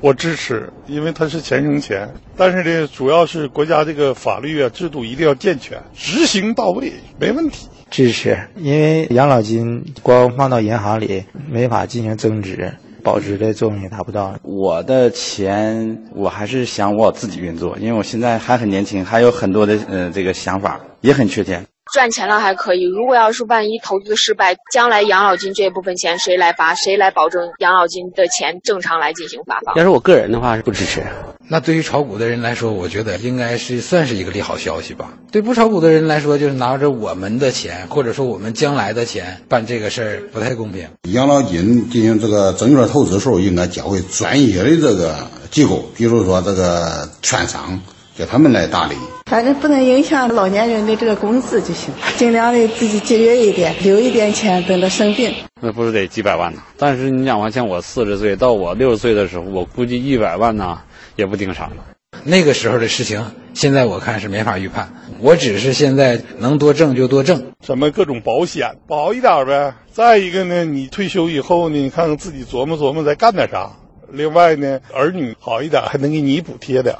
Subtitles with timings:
[0.00, 2.08] 我支持，因为它是钱生钱。
[2.36, 7.68] 但是呢，主要是国家这个法律啊制度一定要健全，执行到位，没问题。
[7.90, 12.72] 支持，因为养老金光放到银行里没法进行增值，
[13.02, 14.36] 保值的作用也达不到。
[14.42, 21.64] 我的钱我还是想我自己运作，因为我现在还很年轻，还有很多的呃这个想法，也很缺钱。
[21.92, 26.74] 赚钱了还可以，如果要是万一投资失败，将来养老金这部分钱谁来发？
[26.74, 29.74] 谁来保证养老金的钱正常来进行发放？
[29.76, 31.02] 要是我个人的话，是不支持。
[31.50, 35.14] 那对于炒股的人来说，我觉得应该是算是一个利好消息吧。
[35.32, 40.86] 对不炒股的人来说，就是拿着我们的钱，或者说我们将来的钱办这个事儿，不太公平。
[41.10, 45.16] 养老金进行这个证券投资的时候，应该交给专业的这个
[45.50, 47.80] 机构，比如说这个券商。
[48.18, 48.96] 叫他们来打理，
[49.26, 55.32] 反正不能影响老年人的这个工资就行，尽量的自己节约一点，留一点钱等着生病。
[55.60, 56.60] 那不是得几百万呢？
[56.76, 60.80] 但是你想，像我四十岁到我六十岁的时候，我估计一百万呢
[61.14, 61.70] 也不顶啥。
[62.24, 64.92] 那个时候的事情，现在我看是没法预判。
[65.20, 69.74] 我只是现在能多挣就多挣，什么各种保险保一点呗。
[69.92, 73.70] 再一个呢，你退休以后呢，你看看自己琢磨琢磨再干点啥。
[74.10, 76.96] 另外呢，儿女好一点还能给你补贴点。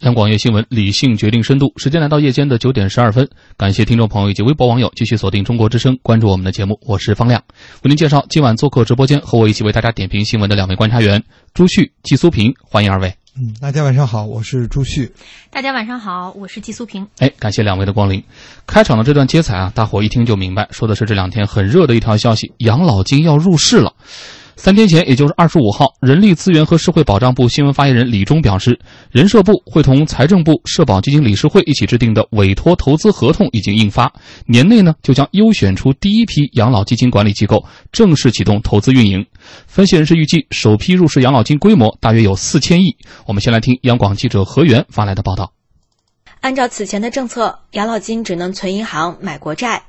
[0.00, 1.70] 央广夜新闻，理性决定深度。
[1.76, 6.80] 时间来到夜间的九点十二分，感谢听众朋友以及微博网友继续锁定中国之声，关注我们的节目。
[6.86, 7.42] 我是方亮，
[7.82, 13.14] 为您介绍今晚做客直播间和我一起为大家点评新闻的两位观察员朱旭、季苏平，欢迎二位。
[13.36, 15.12] 嗯，大家晚上好，我是朱旭。
[15.50, 17.06] 大家晚上好，我是季苏平。
[17.18, 18.24] 哎，感谢两位的光临。
[18.66, 23.92] 开场的这段接彩啊，大伙一听就明白，说的是这两天很热的一条消息：养老金要入市了。
[24.62, 28.78] 三天前，也就是二十五号，人力资源和社会保障部新闻发言人李忠表示，
[29.10, 34.12] 人社部会同财政部、社保基金理事会一起制定的委托投资合同已经印发，
[34.44, 39.24] 年内呢就将优选出第一批养老基金管理机构，正式启动投资运营。
[39.66, 42.94] 分析人士预计，首批入市养老金规模大约有四千亿。
[43.26, 45.50] 我们先来听央广记者何源发来的报道。
[46.40, 49.82] 按照此前的政策，养老金只能存银行、买国债。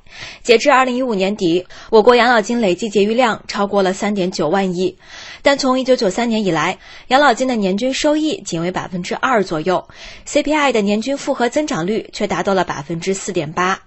[0.44, 4.98] 截至二零一五年底，我国养老金累计结余量超过了三点九万亿。
[5.42, 9.88] 但从一九九三年以来，养老金的年均收益仅为百分之二左右
[10.28, 13.80] ，CPI 的年均复合增长率却达到了百分之四点八。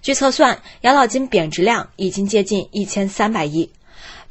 [0.00, 3.68] 据测算，养老金贬值量已经接近一千三百亿。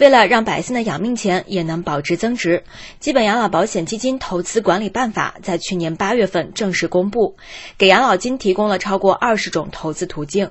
[0.02, 2.64] 为了让百姓的养命钱也能保值增值，
[3.00, 7.38] 基本养老保险基金投资管理办法在去年八月份正式公布，
[7.78, 10.50] 给养老金提供了超过二十种投资途径。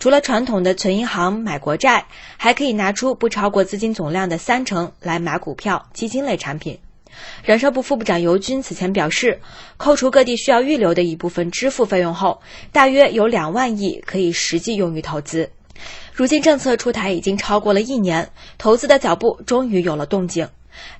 [0.00, 2.06] 除了传统的存银行、买国债，
[2.38, 6.80] 还可以拿出不超过资金总量的三成来买股票、基金类产品。
[7.44, 9.40] 人社部副部长尤军此前表示，
[9.76, 12.42] 扣除各地需要预留的一部分支付费用后，
[12.72, 15.50] 大约有两万亿可以实际用于投资。
[16.12, 18.28] 如今政策出台已经超过了一年，
[18.58, 20.48] 投资的脚步终于有了动静。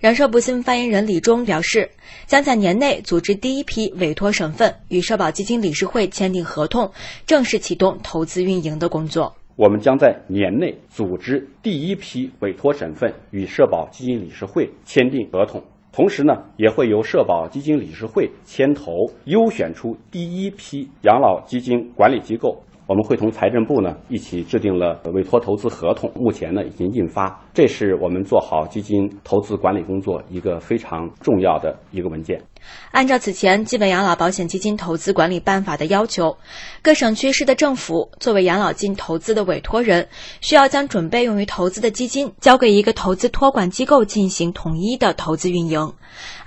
[0.01, 1.91] 人社部新闻发言人李忠表示，
[2.27, 6.91] 将在年内组织第一批委托省份与社保基金理事会签订合同，
[7.27, 9.37] 正式启动投资运营的工作。
[9.55, 15.63] 我们将在年内组织第一批委托省份与社保基金理事会签订合同，
[15.93, 22.63] 同时呢，也会由社保基金理事会牵头优选出第一批养老基金管理机构。
[22.89, 32.43] 我们会同财政部呢一起制定了委托投资合同，目前呢已经印发，这是我们做好基金投资管理工作一个非常重要的一个文件。
[32.91, 36.39] 按照此前基本养老保险基金投资管理办法的要求，
[36.81, 40.09] 各省区市的政府作为养老金投资的委托人，
[40.41, 45.93] 需要将准备用于投资的基金交给一个投资托管机构进行统一的投资运营。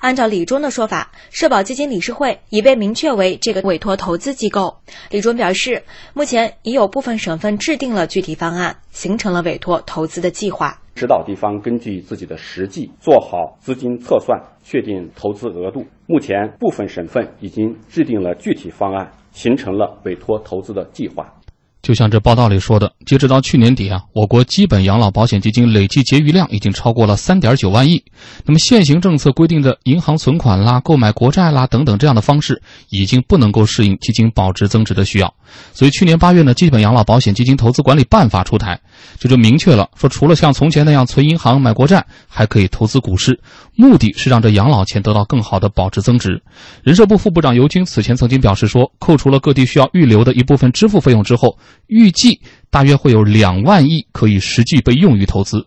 [0.01, 4.79] 按照李忠的说法，社保基金理事会已被明确为这个委托投资机构。
[5.12, 5.84] 李忠表示，
[6.16, 10.81] 目前已有部分省份制定了具体方案，形成了委托投资的计划。
[10.95, 15.85] 指导地方根据自己的实际做好资金测算，确定投资额度。
[16.07, 21.35] 目前部分省份已经制定了具体方案，形成了委托投资的计划。
[21.81, 28.03] 就像这报道里说的，截止到去年底啊，我国基本养老保险基金累计结余量已经超过了三点九万亿。
[28.46, 35.33] 那么现行政策规定的银行存款啦、购买国债啦等等这样的方式，已经不能够适应基金保值增值的需要。
[35.74, 38.80] 所以去年八月呢，基本养老保险基金投资管理办法出台，
[39.19, 43.39] 这就明确了说，除了像从前那样存银行、买国债，还可以投资股市，
[43.75, 46.44] 目的是让这养老钱得到更好的保值增值。
[46.84, 51.57] 人社部副部长尤军此前曾经表示说，扣除了各地需要预留的一部分支付费用之后。
[51.88, 52.39] 预计
[52.69, 55.65] 大约会有两万亿可以实际被用于投资。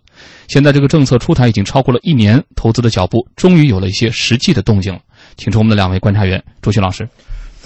[0.49, 5.01] 现在这个政策出台已经超过了一年，投资的脚步终于有了一些实际的动静了。
[5.37, 7.09] 请出我们的两位观察员，朱迅老师。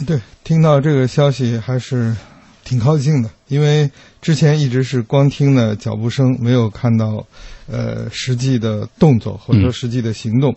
[0.07, 2.17] 对，听到这个消息还是
[2.65, 3.91] 挺高兴的，因为
[4.23, 7.27] 之前一直是光听的脚步声，没有看到
[7.67, 10.55] 呃实际的动作或者说实际的行动。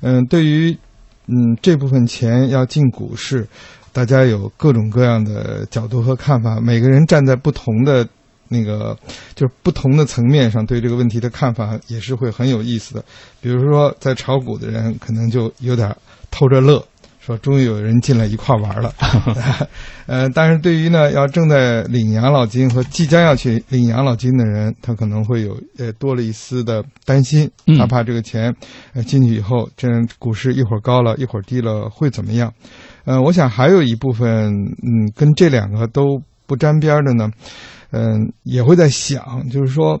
[0.00, 0.76] 嗯，对于
[1.26, 3.46] 嗯，这部分钱要进股市，
[3.94, 8.06] 大家有各种各样的角度和看法，每个人站在不同的
[8.48, 8.98] 那个
[9.36, 13.04] 就是不同的层面上对这个问题的看法也是会很有意思的。
[13.40, 15.96] 比如说，在炒股的人可能就有点
[16.30, 16.84] 偷着乐。
[17.20, 18.92] 说终于有人进来一块玩了，
[20.04, 28.54] 呃，但是对于呢要正在领养老金和即将要去领养老金的人，他可能会有呃多了一丝的担心，他怕这个钱
[28.92, 29.88] 呃进去以后，这
[30.18, 32.52] 股市一会儿高了一会儿低了会怎么样？
[33.04, 34.52] 呃，我想还有一部分
[34.82, 37.30] 嗯跟这两个都不沾边的呢，
[37.90, 40.00] 嗯也会在想，就是说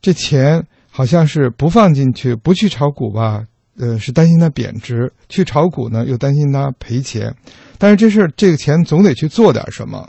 [0.00, 3.44] 这钱好像是不放进去不去炒股吧。
[3.78, 7.34] 呃，是担心它贬值；去炒股呢，又担心它赔钱。
[7.78, 10.06] 但是这事儿，这个钱总得去做点什么。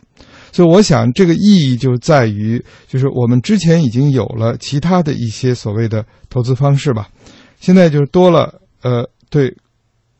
[0.51, 7.07] 所以，我想这个意义就在于，就是我们之前已经有了其他的一些所谓的投资方式吧，
[7.61, 9.55] 现在就是多了呃，对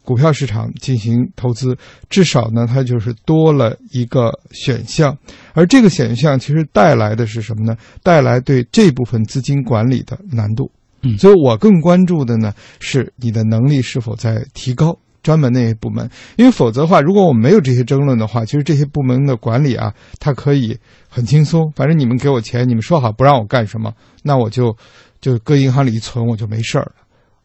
[0.04, 1.78] 股票市场进行投资，
[2.10, 5.18] 至少呢，它就是多了一个选项。
[5.54, 7.76] 而这个选项其实带来的是什么呢？
[8.04, 10.70] 带来对这部分资金管理的难度。
[11.02, 20.78] 嗯，所以我更关注的呢是你的能力是否在提高，专门那些部门，因为否则的话，如果我们没有这些争论的话，其实这些部门的管理啊，它可以
[21.10, 24.76] 很轻松，反正你们给我钱，你们说好不让我干什么，那我就
[25.20, 26.92] 就搁银行里一存，我就没事儿了。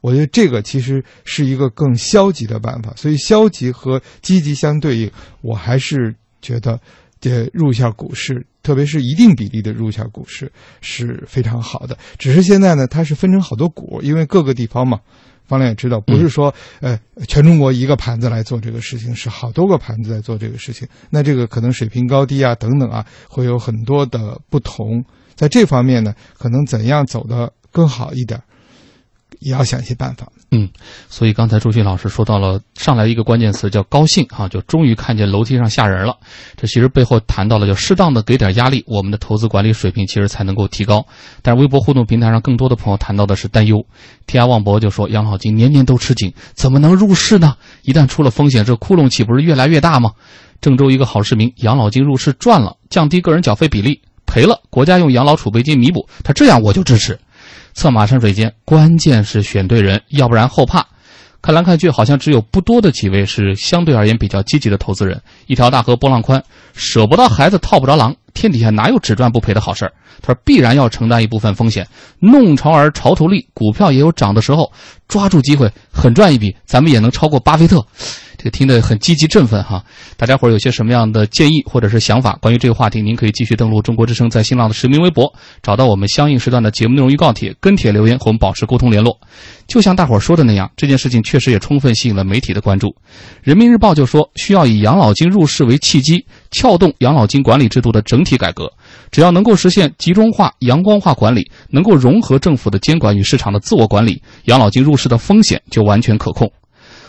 [0.00, 5.10] 我觉得这个其实是一个更消极的办法，所以消极和积极相对应，
[5.42, 6.80] 我还是觉得
[7.20, 8.46] 这入一下股市。
[8.60, 10.52] 特别是一定比例的入一下股市
[10.82, 15.00] 是非常好的，只是现在呢，它是分成好多股，因为各个地方嘛，
[15.46, 20.86] 方亮也知道，不是说呃全中国一个盘子来做这个事情，是好多个盘子在做这个事情。
[21.08, 25.02] 那这个可能水平高低啊等等啊，会有很多的不同。
[25.34, 28.42] 在这方面呢，可能怎样走得更好一点，
[29.40, 30.26] 也要想一些办法。
[30.50, 30.68] 嗯，
[31.10, 36.16] 所以刚才朱迅老师说到了上来一个关键词叫高兴哈，就终于看见楼梯上吓人了。
[36.56, 41.06] 这其实背后谈到了，就适当的给点压力，我们的投资管理水平其实才能够提高。
[41.42, 43.84] 但是微博互动平台上更多的朋友谈到的是担忧。
[44.26, 47.54] 天涯望博就说养老金年年都吃紧，怎么能入市呢？
[47.82, 50.12] 一旦出了风险，这窟窿岂不是越来越大吗？
[50.62, 56.08] 郑州一个好市民，养老金入市赚了，降低个人缴费比例；赔了，国家用养老储备金弥补。
[56.24, 57.18] 他这样我就支持。
[57.78, 60.84] 策马山水间，关键是选对人，要不然后怕。
[61.40, 65.22] 看来看去，好像只有不多的几位是相对而言比较积极的投资人。
[65.46, 66.42] 一条大河波浪宽，
[66.74, 69.92] 舍不得孩子套不着狼，天底下哪有只赚不赔的好事儿？
[70.20, 71.86] 他说必然要承担一部分风险，
[72.18, 74.72] 弄潮儿潮头立，股票也有涨的时候，
[75.06, 77.86] 抓住机会狠赚一笔，咱们也能超过巴菲特。
[78.38, 79.84] 这个听得很积极振奋哈，
[80.16, 82.38] 大家伙儿有些什么样的建议或者是想法？
[82.40, 85.28] 关于这个话题，您可以继续登录中国之声在新浪的实名微博，
[85.60, 89.18] 找到我们相应时段的节目内容预告帖，跟帖留言和我们保持沟通联络。
[89.66, 92.94] 就像大伙儿说的那样，这件事情确实也充分吸引了媒体的关注。
[93.42, 98.72] 人民日报就说，需要以养老金入市为契机，撬动养老金管理制度的整体改革。
[99.10, 106.48] 只要能够实现集中化、阳光化管理，能够融合政府的监管与市场的自我管理，养老金入市的风险就完全可控。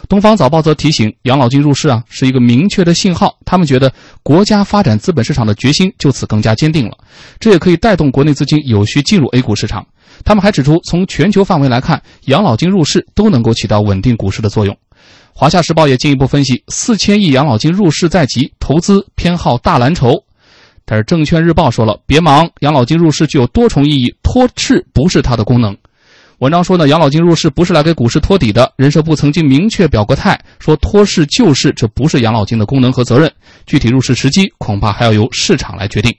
[0.10, 3.38] 东方早报则提醒，养老金入市啊是一个明确的信号。
[3.46, 6.98] 他们觉得国家发展资本市场的决心就此更加坚定了，
[7.40, 9.86] 这也可以带动国内资金有序进入 A 股市场。
[10.26, 14.76] 他们还指出，从全球范围来看，养老金入市都能够起到稳定股市的作用。
[15.32, 20.24] 华夏时报也进一步分析，四千亿养老金入市在即，投资偏好大蓝筹。
[20.86, 25.78] 但是证券日报说了，别忙，养老金入市具有多重意义，托市不是它的功能。
[26.40, 28.72] 文章说呢，养老金入市不是来给股市托底的。
[28.78, 33.30] 人社部曾经明确表过态，说托市救市，这不是养老金的功能和责任。
[33.66, 36.16] 具体入市时机，恐怕还要由市场来决定。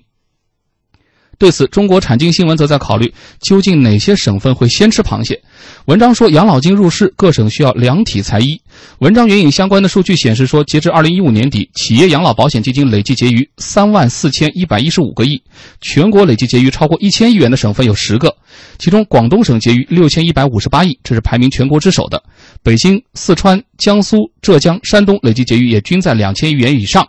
[1.40, 5.40] 对此，中国产经新闻则在考虑，究竟哪些省份会先吃螃蟹？
[5.87, 8.61] 文章说，养老金入市，各省需要量体裁衣。
[8.99, 15.42] 文章援引相关的数据显示说，截至二零一五年底，企业养老保险基金累计结余三万四千一百一十五个亿，
[15.80, 18.37] 全国累计结余超过一千亿元的省份有十个，
[18.78, 22.23] 其中广东省结余六千一百五十八亿，这是排名全国之首的。
[22.62, 27.09] 北京、四川、江苏、浙江、山东累计结余也均在两千亿元以上。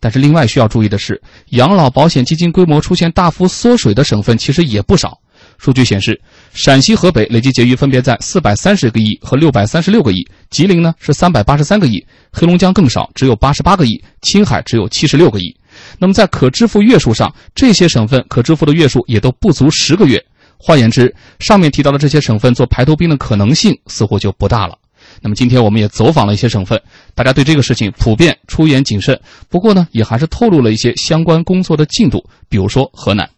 [0.00, 5.18] 但是，另外需要注意的是，养老保险基金规模出现大幅缩水的省份其实也不少。
[5.58, 6.20] 数据显示，
[6.52, 15.52] 陕西、河北累计结余分别在四百三十个亿和六百三十六个亿，吉林呢是三百八十三个亿，黑龙江更少，只有八十八个亿，青海只有七十六个亿。
[15.98, 20.24] 那么，在可支付月数上，这些省份可支付的月数也都不足十个月。
[20.56, 24.77] 换言之，上面提到的这些省份做排头兵的可能性似乎就不大了。
[25.22, 26.80] 那么今天我们也走访了一些省份，
[27.14, 29.20] 大家对这个事情普遍出言谨慎。
[29.48, 33.28] 不过呢，也还是透露了一些相关工作的进度，比如说河南。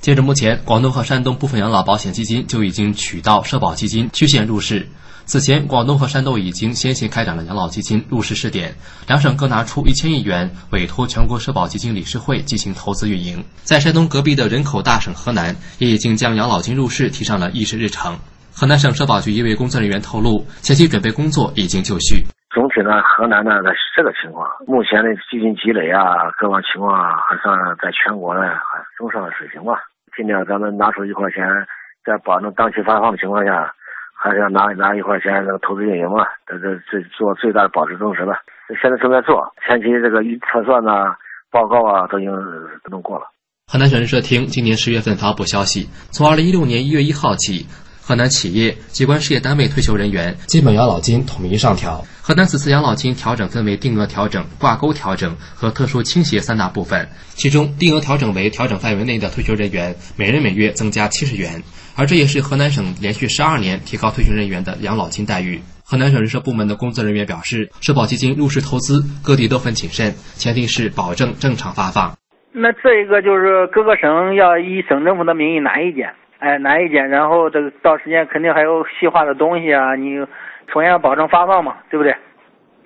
[0.00, 4.86] 截至目前，广东和山东部分养老保险基金就已经取到社保基金曲线入市。
[5.26, 8.74] 此前，广东和山东已经先行开展了养老基金入市试点，
[9.06, 13.42] 两省各拿出一千亿元，委托全国社保基金理事会进行投资运营。
[13.62, 18.18] 在山东隔壁的人口大省河南，也已经将养老金入市提上了议事日程。
[18.54, 22.22] 河南省社保局一位工作人员透露，前期准备工作已经就绪。
[22.54, 27.50] 总体呢，河南呢是这个情况，目前的基金积累啊，各方情况啊，还算
[27.82, 29.74] 在全国呢还中上的水平吧。
[30.14, 31.42] 尽量咱们拿出一块钱，
[32.06, 33.74] 在保证当期发放的情况下，
[34.14, 38.38] 还是要拿拿一块钱那个投资运营嘛，这这这做最大的保值增值吧。
[38.80, 41.18] 现在正在做，前期这个预测算呐、
[41.50, 42.30] 报告啊，都已经
[42.86, 43.26] 都弄过了。
[43.66, 47.66] 河南省人社厅今年十月份发布消息，从二零一六年一月一号起，
[48.06, 52.04] 河南企业、机关事业单位退休人员基本养老金统一上调。
[52.20, 57.08] 河南此次养老金调整分为定额调整、挂钩调整和特殊倾斜三大部分。
[57.28, 61.62] 其中，定额调整为调整范围内的退休人员每人每月增加七十元，
[61.96, 65.62] 而这也是河南省连续十二年提高退休人员的养老金待遇。
[65.82, 72.14] 河南省人社部门的工作人员表示，社保基金入市投资，各地都很谨慎，前提是保证正常发放。
[72.52, 76.08] 那这一个就是各个省要以省政府的名义拿一件，
[76.38, 80.16] 哎，难一点，然后这个到时间肯定还有细化的东西啊，你
[80.72, 82.14] 首先要保证发放嘛，对不对？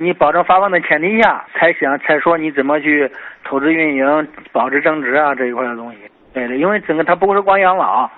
[0.00, 3.10] 你保证发放的前提下，才想才说你怎么去
[3.44, 5.98] 投资运营、保值增值啊这一块的东西。
[6.32, 8.08] 对的，因为整个它不是光养老，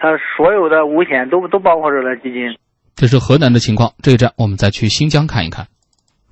[0.00, 2.56] 它所有的五险都都包括这个基金。
[2.96, 3.92] 这是河南的情况。
[4.02, 5.66] 这一站我们再去新疆看一看。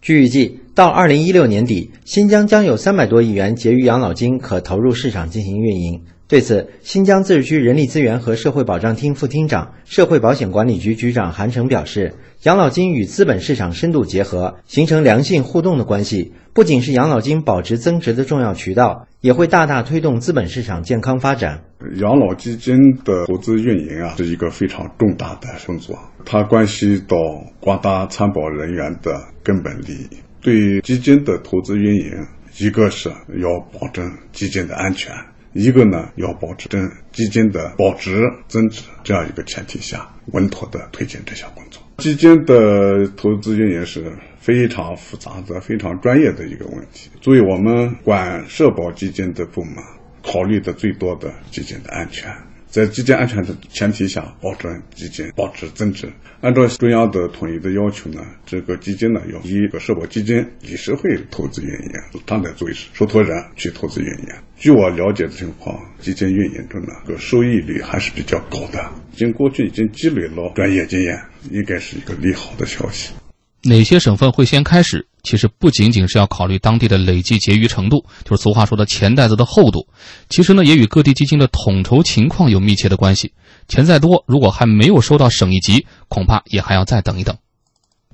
[0.00, 6.02] 据预计，到二零一六年底，新疆将有三百多亿元结余养老金可投入市场进行运营。
[6.28, 21.62] 对此，新疆自治区人力资源和社会保障厅副厅长、社会保险管理局局长韩成表示，养老金与资本市场深度结合，形成良性互动的关系，不仅是养老金保值增值的重要渠道，也会大大推动资本市场健康发展。
[22.00, 27.16] 养老基金的投资运营啊，是一个非常重大的工作，它关系到
[27.60, 30.08] 广大参保人员的根本利益。
[30.42, 32.10] 对基金的投资运营，
[32.58, 35.14] 一个是要保证基金的安全。
[35.56, 41.82] 一个呢，要保持证基金的保值增值这样一个前提下，稳妥的推进这项工作。
[41.96, 47.10] 基金的投资运营是非常复杂的、非常专业的一个问题。
[47.22, 49.76] 作为我们管社保基金的部门，
[50.22, 52.30] 考虑的最多的基金的安全，
[52.76, 56.12] 在基金安全的前提下，保证基金保值增值。
[56.42, 61.90] 按照中央的统一的要求呢，这个基金呢要以一个社保基金理事会投资运营，
[62.26, 64.28] 他来作为受托人去投资运营。
[64.58, 68.92] 据我了解的情况，基金运营中呢，个收益率还是比较高的。
[69.14, 71.18] 经过去已经积累了专业经验，
[71.50, 73.14] 应该是一个利好的消息。
[73.62, 75.06] 哪些省份会先开始？
[75.26, 79.88] 其实不仅仅是要考虑当地的累计结余程度，就是俗话说的钱袋子的厚度。
[80.28, 83.32] 其实呢，也与各地基金的统筹情况有密切的关系。
[83.66, 87.36] 钱再多，如果还没有收到省一级，恐怕也还要再等一等。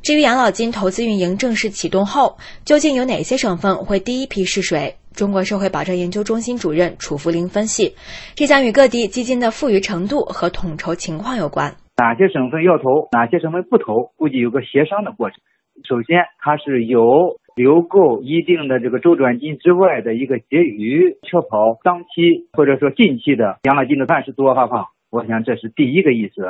[0.00, 4.96] 至于养老金投资运营正式启动后，究竟有哪些省份会第一批试水？
[5.14, 7.94] 中国社会保障研究中心主任楚福林分析，
[8.34, 11.76] 这将与各地基金的富余程度和统筹情况有关。
[11.98, 15.36] 哪些省份要投，哪些省份不投，估计有个协商的过程。
[15.84, 24.86] 首先，它是有留够一定的这个周转金之外的一个结余，确保当期或者说近期的养老金的暂时足额发放。
[25.10, 26.46] 我想这是第一个意思。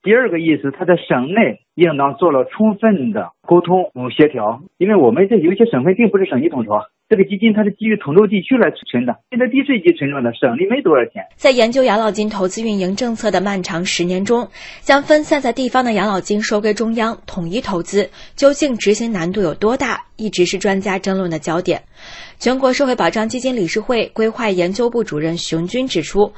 [0.00, 6.72] 第二个意思，它在省内应当做了充分的沟通协调，因为我们这有些省份并不是省级统筹，
[7.08, 11.24] 这个基金它是基于统筹地区来存的，现在地税级存着的，省里没多少钱。
[11.36, 14.46] 在研究养老金投资运营政策的漫长十年中，
[14.82, 21.82] 将分散在地方的养老金收归中央统一投资，究竟执行难度有多大，一直是专家争论的焦点。
[22.38, 26.30] 全国社会保障基金理事会规划研究部主任熊军指出，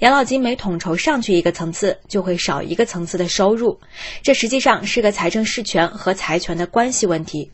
[0.00, 3.80] 养老金每统筹上去一个层次，就会少一个层次的收入，
[4.22, 7.50] 这实际上是个财政事权和财权的关系问题。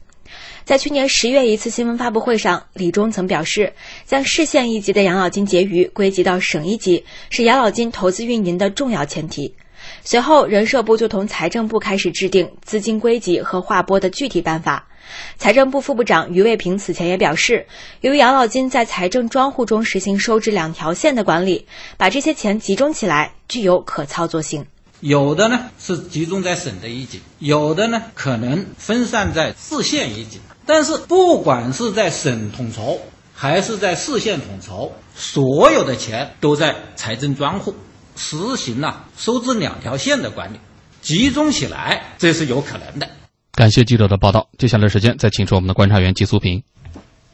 [0.64, 3.74] 在去年十月一次新闻发布会上，李忠曾表示，
[4.06, 9.54] 将市县一级的养老金结余归集到省一级，是养老金投资运营的重要前提。
[10.02, 14.88] 随后，人社部就同财政部开始制定资金归集和划拨的具体办法。
[15.36, 17.66] 财政部副部长于卫平此前也表示，
[18.00, 21.66] 由于养老金在财政专户中实行收支两条线的管理，
[21.98, 24.64] 把这些钱集中起来具有可操作性。
[25.04, 30.40] 有的呢是集中在省的一级，有的呢可能分散在市县一级。
[30.64, 32.98] 但是不管是在省统筹
[33.34, 37.74] 还是在市县统筹，所有的钱都在财政专户，
[38.16, 40.56] 实行了收支两条线的管理，
[41.02, 43.06] 集中起来这是有可能的。
[43.52, 44.48] 感谢记者的报道。
[44.56, 46.62] 接下来时间再请出我们的观察员季苏平。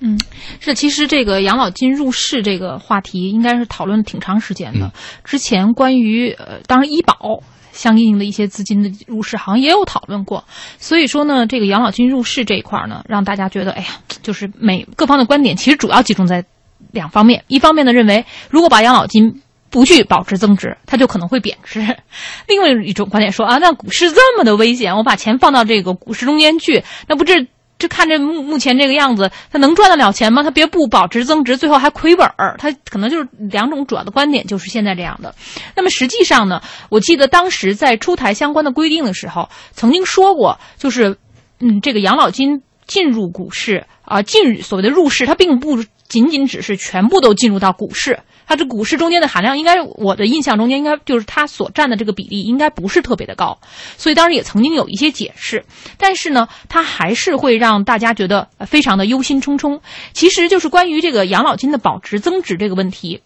[0.00, 0.18] 嗯，
[0.58, 4.92] 是，其实这个养老金入市这个话题应该是讨论挺长时间的。
[5.22, 10.44] 之前关于呃，当然医保相应的一些资金的入市，好像也有讨论过。
[10.78, 13.88] 所以说呢，这个养老金入市这一块呢，让大家觉得，哎呀，
[14.22, 16.44] 就是每各方的观点其实主要集中在
[16.90, 17.44] 两方面。
[17.46, 21.80] 一方面呢，认为如果把养老金不去保值增值，它就可能会贬值；
[22.48, 27.46] 另外一种观点说啊，那股市这么的危险，我把钱放到这个股市中间去，那不这。
[27.80, 30.44] 这看着目目前这个样子，他能赚得了钱吗？
[30.44, 32.54] 他别不保值增值，最后还亏本儿。
[32.58, 35.34] 他可能就是两种主要的观点，就是现在这样的。
[35.74, 36.60] 那么实际上呢，
[36.90, 41.16] 我记得当时在出台相关的规定的时候，曾经说过，就是
[41.58, 48.20] 嗯，这个养老金进入股市啊，进所谓的入市，它并不仅仅只是全部都进入到股市。
[48.50, 53.60] 它这股市中间的含量，应该我的印象中间应该就是它所占的这个比例应该不是特别的高，
[53.96, 55.64] 所以当时也曾经有一些解释，
[55.98, 59.78] 但是呢，它还是会让大家觉得非常的忧心忡忡。
[60.14, 63.22] 其实就是关于这个养老金的保值增值这个问题，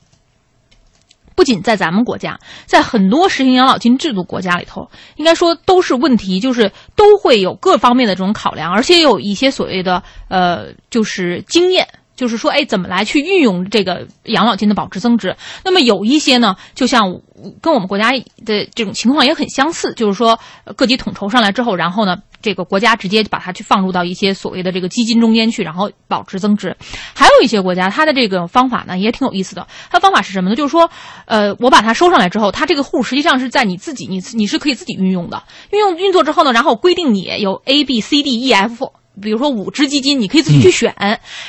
[1.34, 11.88] 不仅在咱们国家，在很多实行养老金制度国家里头，应该说都是问题，就是都会有各方面的这种考量，而且有一些所谓的呃，就是经验。
[12.16, 15.36] 就是说，哎，怎么来去运用这个养老金的保值增值？
[15.64, 17.20] 那么有一些呢，就像
[17.60, 18.10] 跟我们国家
[18.44, 20.38] 的这种情况也很相似，就是说
[20.76, 26.76] 各级统筹上来之后，然后呢，这个国家直接把它去放入到一些所谓的这个基金中间去，然后保值增值。
[27.14, 29.66] 还有一些国家，它的这个方法呢也挺有意思的。
[29.90, 30.56] 它方法是什么呢？
[30.56, 30.90] 就是说，
[31.26, 35.42] 呃，我把它收上来之后，它这个户实际上是在你自己，你你是可以自己运用的。
[35.70, 38.92] 运用运作之后呢，然后规定你有 A、B、C、D、E、F。
[39.20, 40.94] 比如说五只基金，你可以自己去选，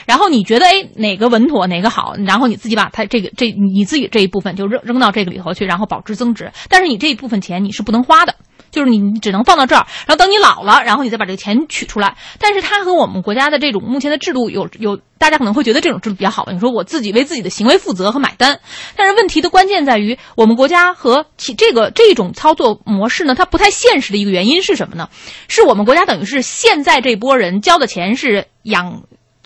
[0.06, 6.52] 然后你觉得哎哪个稳妥哪个好，然后你自己把它这个这你自己这一部分就扔扔到这个里头去，然后保值增值。
[6.70, 8.36] 但是你这一部分钱你是不能花的。
[8.76, 12.18] 就是你只能放到这儿，然后等你老了，然后你再把这个钱取出来。
[12.40, 16.52] 但是它和我们国家的这种目前的制度有有，大家可能会觉得这种制度比较好吧。
[16.52, 18.60] 你说我自己为自己的行为负责和买单，
[18.98, 25.08] 但是问题的关键在于我们国家和其这个这种操作模式呢，它不太现实的一个原因是什么呢？
[25.48, 29.04] 是我们国家等于是现在这波人交的钱是养。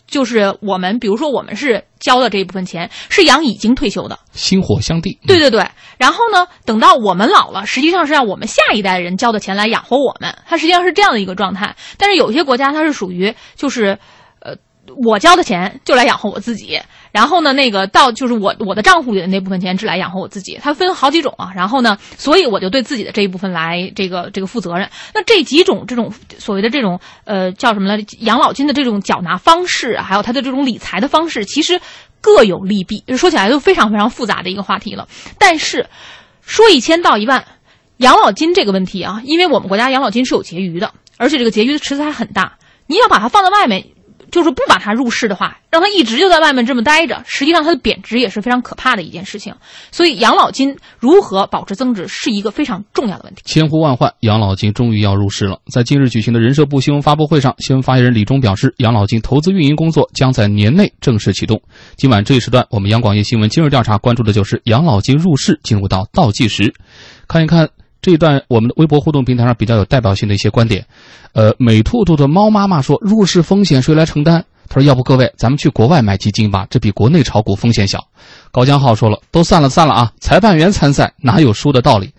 [0.09, 5.19] 就是我们，比如说我们是交的这一部分钱，是养已经退休的，薪火相递。
[5.27, 5.65] 对对对，
[5.98, 11.75] 然后呢，等到我们老了，实际上是让我们下一代人交的钱来养活我们，它实际上是这样的一个状态。
[11.98, 13.98] 但是有些国家它是属于就是，呃，
[15.05, 16.79] 我交的钱就来养活我自己。
[17.11, 21.51] 然后呢，那个到就是我我的账户里的那部分钱只来养活我自己，它分好几种啊。
[21.55, 24.87] 然后呢，所以我就对自己的这一部分来这个这个负责任。
[25.15, 31.81] 那这几种这种所谓的这种呃叫什么来养老金的这种缴纳方式，还有它的这种理财的方式，其实
[32.21, 33.03] 各有利弊。
[33.17, 35.07] 说起来就非常非常复杂的一个话题了。
[35.39, 35.87] 但是
[36.41, 37.43] 说一千道一万，
[37.97, 43.87] 养老金这个问题啊，因为我们国家养老金是有结余的，而且这个结余的池子还很大，你要把它放在外面。
[44.31, 49.53] 就是不把它入市的话，让它一直就在外面这么待着，实际上它的贬值也是非常可怕的一件事情。
[49.92, 53.42] 所以养老金如何保持增值是一个非常重要的问题。
[53.46, 55.59] 千呼万唤，养老金终于要入市了。
[55.72, 61.61] 在近日举行的人社部新闻发布会上，新闻发言人李忠表示，养老金投资运营工作将在年内正式启动。
[61.98, 66.74] 今晚这一时段，我们央广夜新闻今日调查关注的就是养老金入市进入到倒计时，
[67.27, 67.70] 看一看。
[68.01, 70.85] 这一段我们的微博互动平台上比较有代表性的一些观点，
[71.33, 78.00] 呃，美兔兔的猫妈妈说：“入市风险谁来承担？”他说：“要不各位咱们去国外买基金吧，这比国内炒股风险小。”
[78.51, 82.14] 高江浩说了：“都散了散了啊，裁判员参赛哪有输的道理？”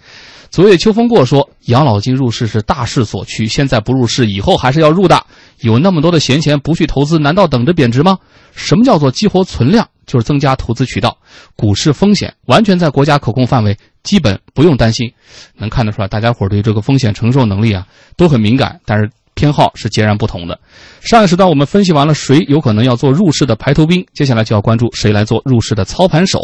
[0.51, 5.25] 昨夜秋风过说：“养老金入市是大势所趋，现在不入市，以后还是要入的。
[5.61, 8.19] 有那么多的闲钱不去投资，难道等着贬值吗？
[8.53, 9.87] 什么叫做激活存量？
[10.11, 11.16] 就是增加投资渠道。
[11.55, 15.12] 股市风险完全在国家可控范围。”基本不用担心，
[15.59, 20.59] 能看得出来，大家伙对这个风险承受能力啊都很敏感，但是偏好是截然不同的。
[21.03, 26.38] 上一时段我们分析完了谁有可能要做入市的排头兵，接下来就要关注谁来做入市的操盘手，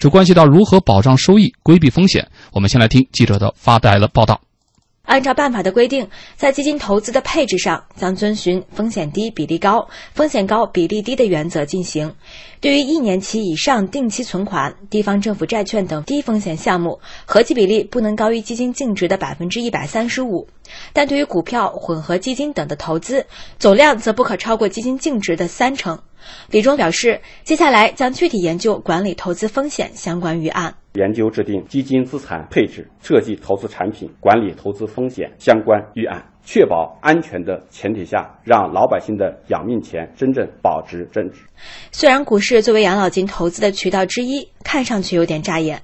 [0.00, 2.28] 这关系到如何保障收益、规避风险。
[2.50, 4.40] 我们先来听记者的发带了报道。
[5.06, 12.14] 按照办法的规定，在基金投资的配置上将遵循风险低比例高、风险高比例低的原则进行。
[12.60, 20.46] 对于一年期以上定期存款、地方政府债券等低风险项目，合计比例不能高于基金净值的百分之一百三十五；
[20.92, 23.26] 但对于股票、混合基金等的投资，
[23.58, 25.98] 总量则不可超过基金净值的三成。
[26.50, 30.74] 李忠表示，接下来将具体研究管理投资风险相关预案。
[30.94, 41.42] 研究制定基金资产配置、设计投资产品、管理投资风险相关预案，确保安全的前提下，让老百姓的养命钱真正保值增值。
[41.92, 45.80] 虽然股市作为养老金投资的渠道之一，看上去有点扎眼，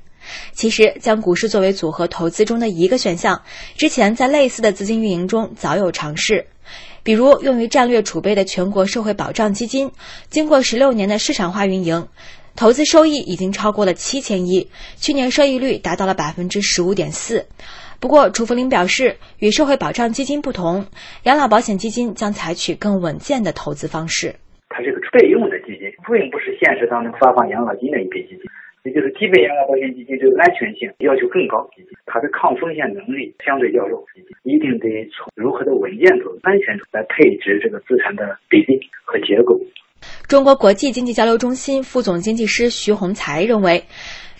[0.52, 3.42] 其实将股市作为组合投资中的一个选项，
[3.76, 6.46] 之前在类似的资金运营中早有尝试，
[7.02, 9.90] 比如用于战略储备的全国社会保障基金，
[10.28, 12.08] 经过十六年的市场化运营。
[12.54, 17.46] 投资收益已经超过了七千亿，去年收益率达到了百分之十五点四。
[17.98, 20.84] 不过，楚福林表示，与社会保障基金不同，
[21.22, 24.36] 养老保险基金将采取更稳健的投资方式。
[24.68, 28.44] 它是个备用的基金，并不是现实当中发放养老金的一笔基金。
[28.84, 31.68] 也就是基本养老保险基金这个安全性要求更高，
[32.06, 34.04] 它的抗风险能力相对较弱，
[34.42, 39.60] 一定得从如何的稳健度、安全度来配置这个资产的比例和结构。
[40.28, 43.82] 中国国际经济交流中心副总经济师徐洪才认为。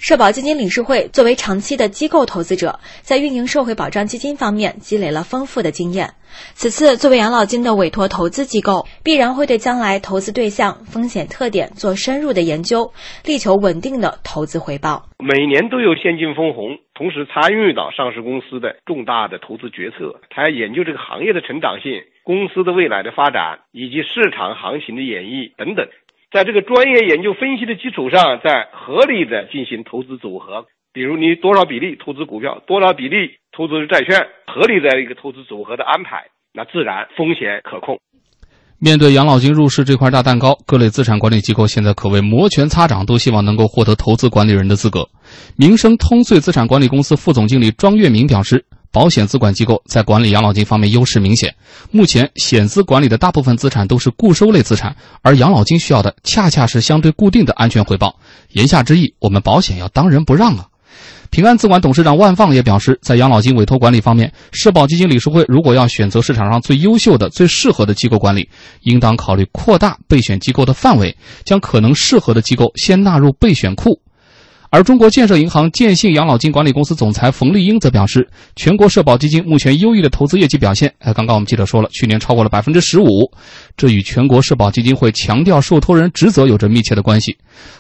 [0.03, 6.11] 社保基金理事会作为长期的机构投资者，在运营社会保障基金方面积累了丰富的经验。
[6.55, 12.93] 此次作为养老金的委托投资机构，必然会对将来投资对象、风险特点做深入的研究，
[13.25, 15.07] 力求稳定的投资回报。
[15.21, 25.87] 每年都有现金分红，同时参与到上市公司的重大的投资决策，他要研究这个行业的成长性、公司的未来的发展以及市场行情的演绎等等。
[26.33, 38.01] 在这个专业研究分析的基础上，在合理的进行投资组合，比如你多少比例投资股票，多少比例投资债券，合理的一个投资组合的安排，那自然风险可控。
[38.79, 45.07] 面对养老金入市这块大蛋糕，各类资产管理机构现在可谓摩拳擦掌，都希望能够获得投资管理人的资格。
[45.59, 48.65] 民生通穗资产管理公司副总经理庄月明表示。
[48.93, 51.55] 保险资管机构在管理养老金方面优势明显。
[51.91, 58.21] 目前险资管理的大部分资产都是固收类资产，而养老金需要的恰恰是相对固定的安全回报。
[58.51, 60.69] 言下之意，我们保险要当仁不让啊！
[61.31, 68.51] 平安资管董事长万放也表示，在养老金委托管理方面，社保基金理事会如果要选择市场上最优秀的、最适合的机构管理，
[68.83, 73.99] 应当考虑扩大备选机构的范围，将可能适合的机构先纳入备选库。
[74.73, 83.31] 而中国建设银行建信养老金管理公司总裁冯丽英则表示，全国社保基金目前优异的投资业绩表现，哎，刚刚我们记者说了，去年超过了百分之十五，
[83.77, 87.37] 这与全国社保基金会强调受托人职责有着密切的关系。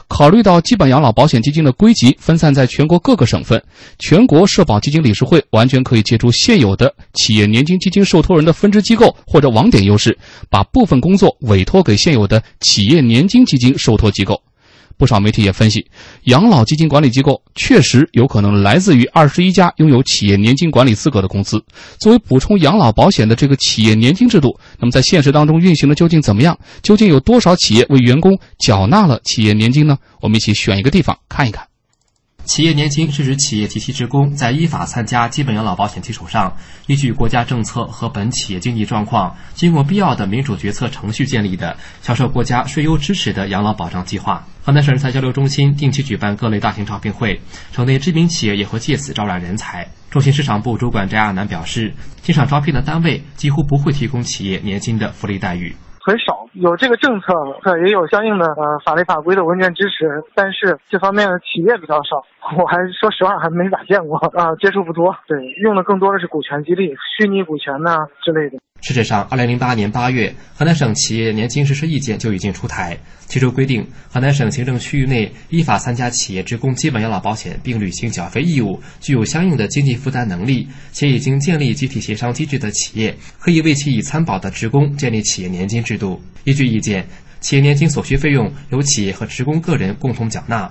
[0.07, 3.63] 考虑到基本养老保险基金的归集分散在全国各个省份，
[3.99, 10.19] 全国社保基金理事会完全可以借助现有的企业年金基金受托人的分支机构或者网点优势，
[10.51, 14.39] 把部分工作委托给现有的企业年金基金受托机构。
[14.97, 15.87] 不少媒体也分析，
[16.25, 21.63] 养老基金管理机构确实有可能来自于二十一家拥有企业年金管理资格的公司。
[21.99, 26.59] 作为补充养老保险的这个企业年金制度，那么在现实当中运行的究竟怎么样？
[26.83, 29.99] 究竟有多少企业为员工缴纳了企业年金呢？
[30.21, 31.72] 我们一起选一个地方看一看。
[32.45, 44.45] 企业年金是指企业及其职工在依法参加基本养老保险基础上，依据国家政策和本企业经济状况，经过必要的民主决策程序建立的，享受国家税优支持的养老保障计划。
[44.65, 47.41] 河南省人才交流中心定期举办各类大型招聘会，
[47.73, 49.87] 省内知名企业也会借此招揽人才。
[50.11, 55.75] 中心市场部主管翟亚楠表示，经常招聘的单位几乎不会提供企业年金的福利待遇。
[56.05, 57.33] 很少有这个政策，
[57.85, 62.25] 也有相应的呃法律法规的文件支持，但是这方面的企业比较少，
[62.59, 65.15] 我还说实话还没咋见过啊，接触不多。
[65.27, 68.59] 对，用的更多的是股权激励、虚拟股权呐之类的。
[68.83, 86.21] 事实上，二零零八年八月，河南省企业年金实施意见就已经出台，其中规定，河南省行政区域内依法参加企业职工基本养老保险并履行缴费义务、具有相应的经济负担能力且已经建立集体协商机制的企业，可以为其已参保的职工建立企业年金制度。
[86.43, 87.07] 依据意见，
[87.41, 90.69] 企业年金所需费用由企业和职工个人共同缴纳。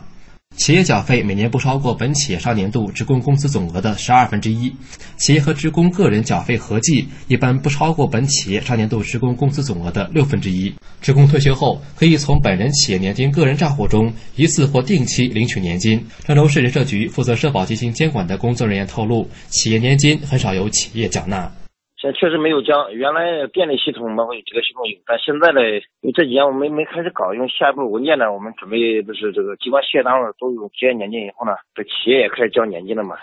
[0.62, 4.72] 企业缴费每年不超过本企业上年度职工工资总额的十二分之一，
[5.18, 10.72] 企业和职工个人缴费合计一般不超过本企业上年度职工工资总额的六分之一。
[11.02, 16.06] 职工退休后可以从本人企业年金个人账户中一次或定期领取年金。
[16.28, 21.52] 郑州市人社局负责社保基金监管的工作人员透露，企业年金很少由企业缴纳。
[22.02, 25.62] 现在确实没有将，原来电力系统包括这个系统有，但现在呢，
[26.02, 33.16] 因为这几年我们没开始搞，因为下一步文件呢，我们准备就是这个机关事业单位都有职业年金以后呢，这企业也开始交年金了嘛。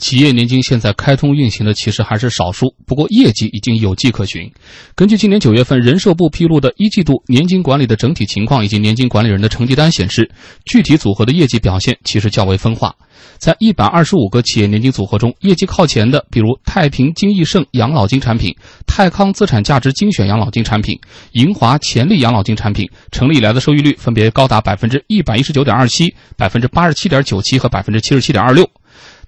[0.00, 4.50] 企业年金现在开通运行的其实还是少数，不过业绩已经有迹可循。
[4.94, 10.28] 根据今年九月份人社部披露的一季度年金管理的整体情况以及年金管理人的成绩单显示，
[10.64, 12.94] 具体组合的业绩表现其实较为分化。
[13.36, 18.54] 在一百二十五个企业年金组合中，业绩靠前的，比如太平金益盛养老金产品、
[18.86, 20.98] 泰康资产价值精选养老金产品、
[21.32, 28.66] 银华潜力养老金产品，成立以来的收益率分别高达百分之一百一十九点二七、百分之八十七点九七和百分之七十七点二六。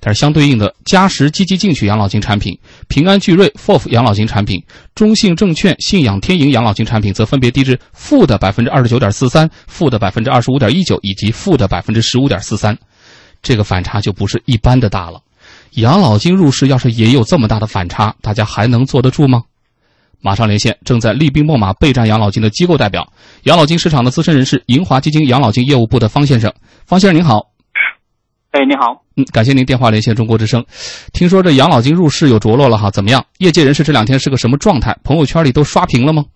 [0.05, 4.61] 但是相对应的，嘉实积极进取养老金产品、平安聚瑞 FOF 养老金产品、
[4.97, 12.77] 中信证券信仰天盈养老金产品，则分别低至负的百分之二十九点四三、负的百分之二十五点一九以及负的百分之十五点四三。
[13.43, 15.21] 这个反差就不是一般的大了，
[15.75, 19.43] 养老金入市要是也有这么大的反差，大家还能坐得住吗？
[20.21, 23.09] 马上连线正在厉兵秣马备战养老金的机构代表，
[23.45, 26.53] 养老金市场的资深人士，银华基金养老金业务部的方先生。
[26.87, 27.52] 方先生您好。
[28.53, 29.03] 哎，你好。
[29.17, 30.63] 嗯，感谢您电话连线中国之声。
[31.15, 33.25] 听说这养老金入市有着落了哈，怎么样？
[33.39, 34.95] 业界人士这两天是个什么状态？
[35.03, 36.27] 朋友圈里都刷屏了吗？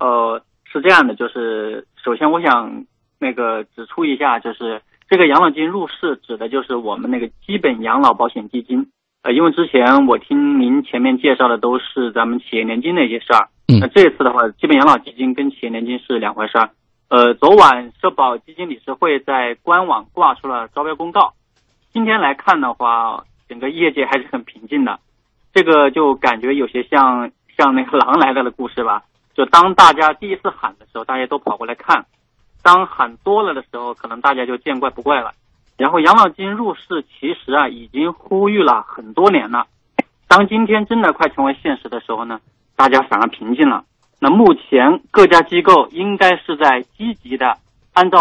[0.00, 2.84] 呃，是这样的，就是首先我想
[3.18, 8.86] 那个指出一下，就是这个养老金入市指的就是我们那个基本养老保险基金。
[9.22, 13.48] 呃，因为之前我听您前面介绍的都是咱们企业年金那些事儿，
[13.80, 16.68] 那这次的话，基本养老基金跟企业年金是两回事儿。
[17.10, 21.32] 呃，昨晚社保基金理事会在官网挂出了招标公告。
[21.92, 25.00] 今天来看的话，整个业界还是很平静的。
[25.52, 29.02] 这个就感觉有些像像那个狼来了的故事吧。
[29.34, 32.04] 就当大家第一次喊的时候，大家都跑过来看；
[32.62, 35.32] 当喊多了的时候，可能大家就见怪不怪了。
[35.76, 39.66] 然后养老金入市，其实啊已经呼吁了很多年了。
[40.28, 42.40] 当今天真的快成为现实的时候呢，
[42.76, 43.84] 大家反而平静了。
[44.20, 47.56] 那目前各家机构应该是在积极的
[47.94, 48.18] 按照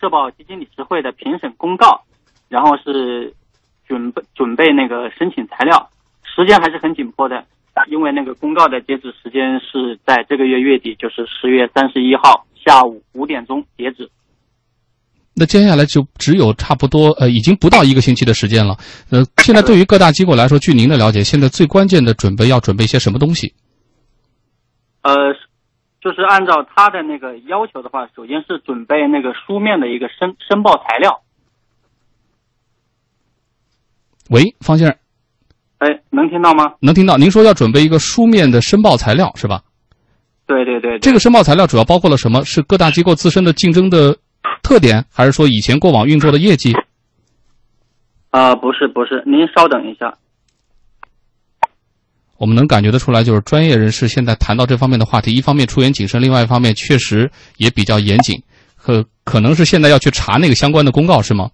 [0.00, 2.02] 社保基金理事会的评审公告，
[2.48, 3.32] 然后是
[3.86, 5.88] 准备准备那个申请材料，
[6.24, 7.44] 时间还是很紧迫的，
[7.88, 14.10] 因为那个公告的截止时间是在这个月月底，就是十月三十一号下午五点钟截止。
[15.34, 18.76] 那接下来就只有差不多呃，已经不到一个星期的时间了。
[19.10, 23.54] 呃，现在对于各大机构来说，据您的了解，现在最关键的准备要准备一些什么东西？
[25.02, 25.34] 呃，
[26.00, 31.22] 就是按照他的那个要求的话，首先是准备那个书面的一个申申报材料。
[34.30, 34.96] 喂，方先生。
[35.78, 36.74] 哎，能听到吗？
[36.80, 37.16] 能听到。
[37.16, 39.62] 您说要准备一个书面的申报材料是吧？
[40.46, 40.98] 对对对。
[40.98, 42.44] 这个申报材料主要包括了什么？
[42.44, 44.18] 是各大机构自身的竞争的
[44.62, 46.74] 特点，还是说以前过往运作的业绩？
[48.30, 50.18] 啊，不是不是，您稍等一下。
[52.38, 58.40] 我们能感觉得出来，就是专业人士现在谈到这方面的话题，一方面出言谨慎，另外一方面确实也比较严谨，
[58.76, 61.50] 可可能是现在要去查那个相关的公告，是吗？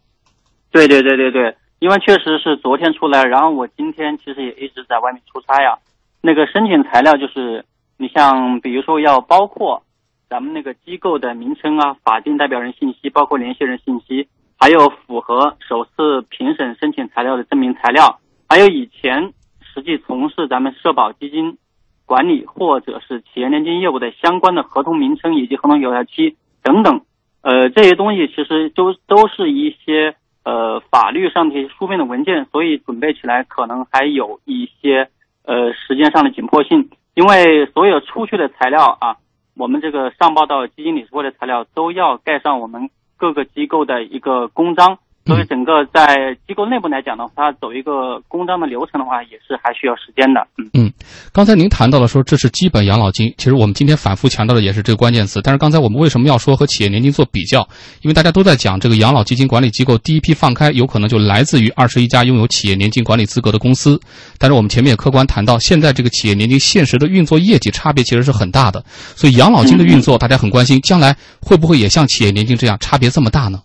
[0.70, 5.78] 对对对对对，因为确实是昨天出来，然后我今天其实也一直在外面出差呀。
[6.20, 7.64] 那个申请材料就是，
[7.96, 9.82] 你像比如说要包括
[10.28, 19.32] 咱们那个机构的名称啊、法定代表人信息、包括联系人信息，还有符合首次评审申请材料的证明材料，还有以前。
[19.74, 21.58] 实际从事咱们社保基金
[22.06, 27.00] 管理或者是企业年金业务的相关的合同名称以及合同有效期等等，
[27.42, 35.08] 呃，这些东西其实都都是一些呃法律上的一些书面的文件，所以准备起来可能还有一些
[35.44, 39.16] 呃时间上的紧迫性，因为所有出去的材料啊，
[39.56, 44.98] 我们这个上报到基金理事会的材料都要盖上我们各个机构的一个公章。
[45.26, 50.46] 所以，整个在机构内部来讲的话，它走一个公章的流程的话，也是还需要时间的。
[50.58, 50.92] 嗯嗯，
[51.32, 55.40] 刚才您谈到了说这是基本养老金，其实我们今天反复强调的也是这个关键词。
[55.42, 57.66] 但是刚才我们为什么要说和企业年金做比较？
[58.02, 63.98] 因为大家都在讲这个养老基金管理机构第一批放开，有可能就来自于二十一家拥有企业年金管理资格的公司。
[64.38, 68.84] 但是我们前面也客观谈到，现在这个企业年金现实的运作业绩差别其实是很大的。
[69.16, 73.62] 所以养老金的运作，大家很关心，将来会不会也像企业年金这样差别这么大呢？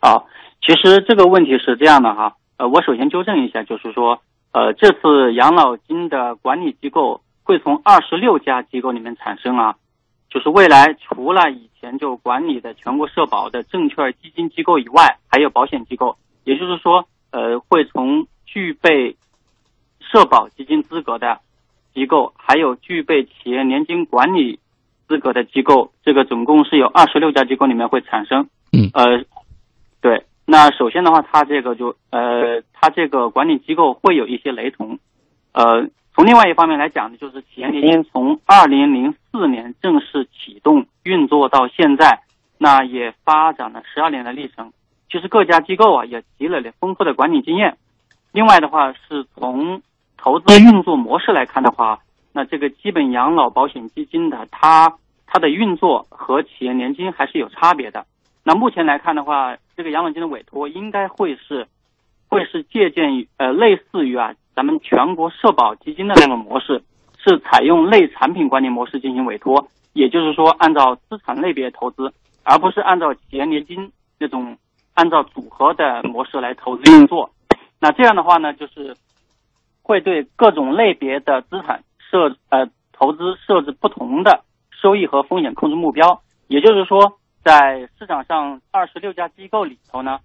[0.00, 0.24] 好。
[0.66, 9.76] 其实这个问题是这样的哈，呃，我首先纠正一下，就是说，呃，这次养老金的管理机构会从二十六家机构里面产生啊，
[10.28, 19.14] 就是未来除了以前就管理的全国社保的证券基金机构以外，还有保险机构，也就是说，呃，会从具备
[20.00, 21.38] 社保基金资格的
[21.94, 24.58] 机构，还有具备企业年金管理
[25.06, 29.24] 资格的机构，这个总共是有二十六家机构里面会产生，嗯，呃，
[30.00, 30.24] 对。
[30.48, 35.00] 那首先的话，它这个就呃，它这个管理机构会有一些雷同，
[35.52, 42.20] 呃，从另外一方面来讲呢，就是企业年金从二零零四年正式启动运作到现在，
[42.58, 44.72] 那也发展了十二年的历程。
[45.10, 47.76] 其实各家机构啊也积累了丰富的管理经验。
[48.30, 49.82] 另外的话，是从
[50.16, 51.98] 投资运作模式来看的话，
[52.32, 54.92] 那这个基本养老保险基金的它
[55.26, 58.06] 它的运作和企业年金还是有差别的。
[58.48, 61.66] 那目前来看的话，这个养老金的委托应该会是，
[62.28, 66.80] 会是借鉴于呃类似于啊咱们全国社保基金的那种模式，
[67.18, 72.12] 是采用类产品管理模式进行委托，也就是说按照资产类别投资，
[72.44, 74.56] 而不是按照企业年金那种
[74.94, 77.28] 按照组合的模式来投资运作。
[77.80, 78.96] 那这样的话呢，就是
[79.82, 87.18] 会对各种类别的资产设呃投资设置不同的收益和风险控制目标，也就是说。
[87.46, 90.18] 在市场上，二十六家机构里头呢，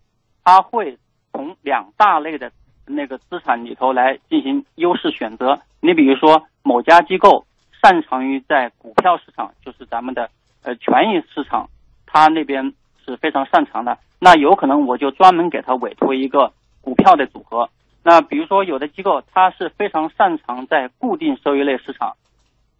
[0.44, 0.98] 它会
[1.32, 2.52] 从两大类的
[2.88, 5.62] 那个资产里头来进行优势选择。
[5.82, 7.46] 你比如说，某家机构
[7.80, 10.32] 擅长于在股票市场，就是咱们的
[10.64, 11.70] 呃权益市场，
[12.08, 12.74] 它那边
[13.06, 14.00] 是非常擅长的。
[14.18, 17.70] 那有可能我就专门给他委托一个股票的组合。
[18.02, 22.16] 那比如说有的机构它是非常擅长在固定收益类市场，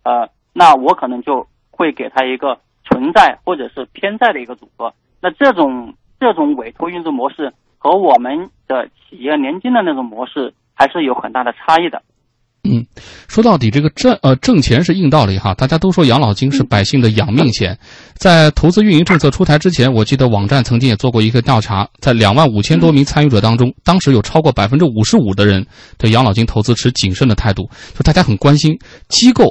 [0.02, 4.94] 呃，那我可能就会给他一个存在或者是偏债的一个组合。
[5.22, 12.02] 那这种这种委托运作模式和我们的企业年金的那种模式还是有很大的差异的。
[12.64, 12.86] 嗯，
[13.28, 15.52] 说到底，这个挣呃挣钱是硬道理哈。
[15.56, 17.76] 大家都说养老金是百姓的养命钱。
[18.14, 25.66] 在投资运营政策出台之前，我记得网站曾经也做过一个调查，在两万五千多名参与者当中，当时有超过百分之五十五的人
[25.98, 27.68] 对养老金投资持谨慎的态度。
[27.96, 29.46] 就大家很关心机构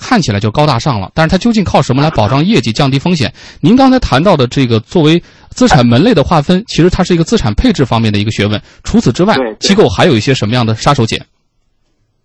[0.00, 3.32] 看起来就高大上了，但是它究竟靠什么来保障业绩、降低风险？
[3.60, 8.60] 您刚才谈到的这个作为资产门类的划分，其实它是一个资产配置方面的一个学问。
[8.82, 11.20] 除此之外，机构还有一些什么样的杀手锏？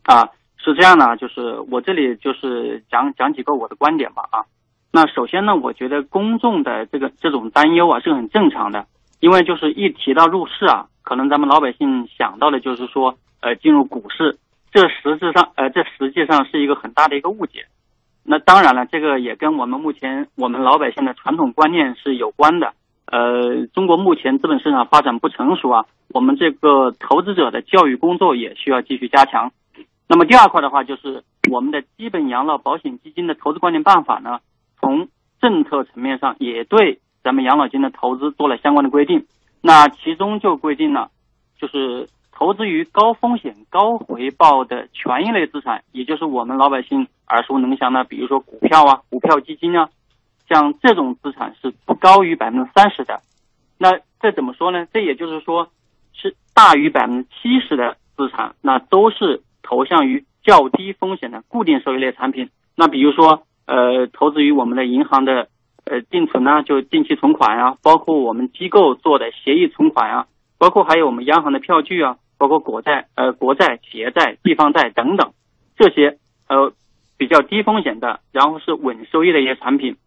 [0.03, 0.23] 啊，
[0.57, 4.43] 是这样的，就是我这里就是讲讲几个我的观点吧啊。
[4.91, 8.85] 那首先呢，我觉得公众的这个这种担忧啊是很正常的，
[9.19, 14.37] 因为就是一提到入市啊，可能咱们老百姓想到的就是说呃进入股市，
[14.77, 17.65] 这实质上呃这实际上是一个很大的一个误解。
[18.23, 22.73] 那当然了，这个也跟我们目前我们老百姓的传统观念是有关的。
[23.07, 29.51] 呃，中国目前资本市场发展不成熟啊，我们这个投资者的教育工作也需要继续加强。
[30.07, 34.41] 那么第二块的话，就是我们的基本养老保险基金的投资管理办法呢，
[34.79, 35.07] 从
[35.41, 39.25] 政策层面上也对咱们养老金的投资做了相关的规定。
[39.59, 41.09] 那其中就规定了，
[41.59, 42.07] 就是
[42.37, 49.89] 投资于高风险高回报的权益类资产，也就是我们老百姓耳熟能详的，比如说股票啊、股票基金啊，
[50.47, 53.21] 像这种资产是不高于百分之三十的。
[53.79, 54.85] 那这怎么说呢？
[54.93, 55.69] 这也就是说，
[56.13, 59.41] 是大于百分之七十的资产，那都是。
[59.69, 65.49] 投向于较低风险的固定收益类产品，那比如说，呃，投资于我们的银行的
[65.83, 75.33] 呃定存呢，就定期存款啊，包括我们机构做的协议存款啊，包括还有我们央行的票据啊，包括国债、呃国债、企业债、地方债等等，
[75.77, 76.73] 这些呃
[77.17, 79.97] 比较低风险的，然后是稳收益的一些产品。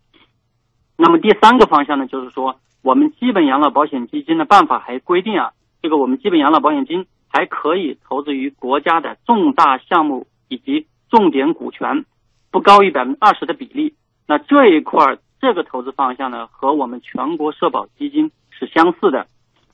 [0.97, 7.07] 那么第三个方向呢，就是说我们基本养老保险基金的办法还规定啊，这个我们基本养老保险金。
[7.33, 12.05] 还可以投资于国家的重大项目以及重点股权，
[12.51, 13.95] 不高于百分之二十的比例。
[14.27, 19.29] 那这一块这个投资方向呢，和我们全国社保基金是相似的。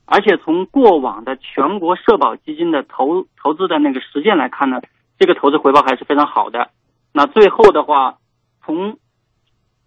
[0.06, 4.80] 而且从过往的全国社保基金的投投资的那个实践来看呢，
[5.18, 6.70] 这个投资回报还是非常好的。
[7.12, 8.18] 那最后的话，
[8.64, 8.96] 从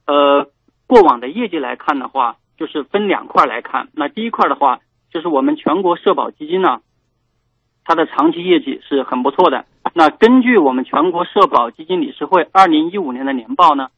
[0.06, 0.48] 呃
[0.86, 3.88] 过往的业绩来看的话，就是分两块来看。
[3.94, 4.80] 那第一块的话，
[5.12, 6.82] 就是我们全国社保基金呢。
[7.86, 9.66] 它的长期业绩是很不错的。
[9.96, 13.90] 那根据我们全国社保基金理事会二零一五年的年报呢，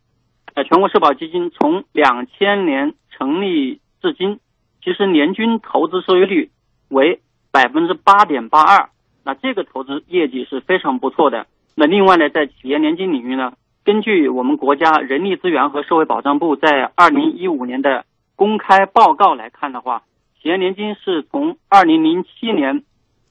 [0.54, 4.40] 呃，全国社保基金从两千年成立至今，
[4.84, 6.50] 其实年均投资收益率
[6.90, 7.20] 为
[7.52, 8.90] 百分之八点八二。
[9.24, 11.48] 那这个投资业绩是非常不错的。
[11.76, 13.54] 那另外呢，在企业年金领域呢，
[13.86, 20.04] 根据我们国家人力资源和社会保障部在二零一五年的公开报告来看的话，
[20.42, 22.84] 企业年金是从二零零七年。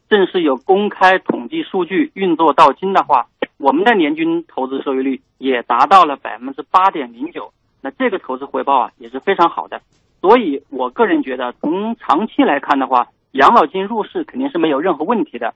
[0.08, 9.80] 正式有公开统计数据运作到今的话，我们的年均投资收益率也达到了百分之八点零九，那这个投资回报啊也是非常好的。
[10.20, 15.54] 所以我个人觉得，从长期来看的话，养老金入市肯定是没有任何问题的。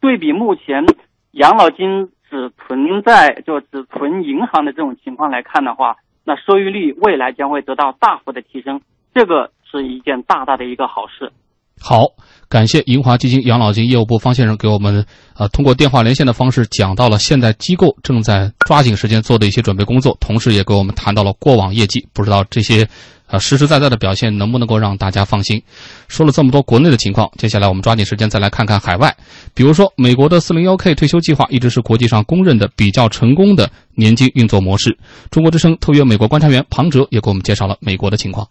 [0.00, 0.84] 对比目前
[1.32, 8.80] 养老金只存在就只存银行的这种情况来看的话，那收益率未来将会得到大幅的提升，
[9.14, 11.32] 这个是一件大大的一个好事。
[11.80, 12.06] 好，
[12.48, 15.04] 感谢银华基金养老金业务部方先生给我们
[15.36, 22.06] 呃通过电话连线的方式讲到了现在机构正在抓紧时间做的一些准备工作，同时也给我们谈到了过往业绩。
[22.14, 22.86] 不知道这些
[23.26, 25.62] 呃实实在在的表现能不能够让大家放心。
[26.08, 29.16] 说了这么多国内的情况，接下来我们抓紧时间再来看看海外。
[29.54, 34.98] 比如说，美国的四零幺 K 退休计划一直是国际上公认的比较成功的年金运作模式。
[35.30, 38.48] 中国之声特约美国观察员庞哲也给我们介绍了美国的情况。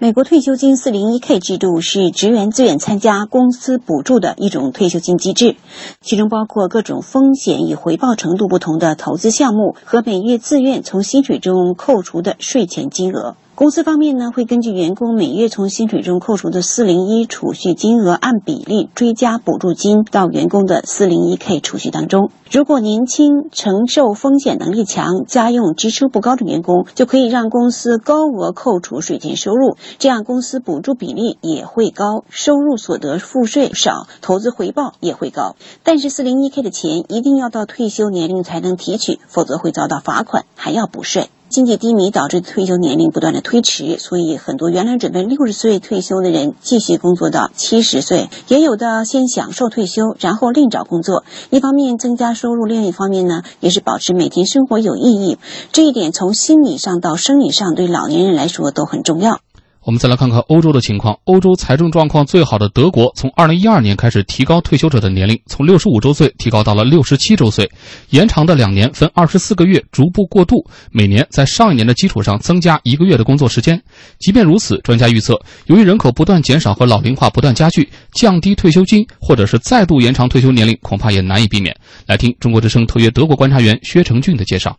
[0.00, 5.56] 美国退休金 401k 制度是职员自愿参加公司补助的一种退休金机制，
[6.00, 13.34] 其中包括各种风险与回报程度不同的投资项目和每月自愿从薪水中扣除的税前金额。
[13.58, 22.30] 公司方面呢，会根据员工每月从薪水中扣除的四零一储蓄金额，按比例追加补助金到员工的四零一 k 储蓄当中。
[22.52, 35.56] 如果年轻、承受风险能力强、家用支出不高的员工，就可以让公司高额扣除税前收入，这样公司补助比例也会高，收入所得赋税少，投资回报也会高。
[35.82, 41.28] 但是四零一 k 的钱一定要到退休年龄才能提取，否则会遭到罚款，还要补税。
[41.48, 51.24] 经济低迷导致退休年龄不断的推迟，所以很多原来准备六十岁退休的人继续工作到七十岁，也有的先享受退休，然后另找工作。
[51.48, 55.38] 一方面增加收入，另一方面呢，也是保持每天生活有意义。
[55.72, 59.40] 这一点从心理上到生理上，对老年人来说都很重要。
[59.88, 61.18] 我们再来看看欧洲的情况。
[61.24, 67.66] 欧洲财政状况最好的德国，从2012年开始提高退休者的年龄，从65周岁提高到了67周岁，
[68.10, 73.82] 延长的两年分24个月逐步过渡，每年在上一年的基础上增加一个月的工作时间。
[74.18, 81.74] 即便如此，专家预测，由于人口不断减少和老龄化不断加剧，降低退休金或者是再度延长退休年龄，恐怕也难以避免。
[82.06, 84.76] 来听中国之声特约德国观察员薛成俊的介绍。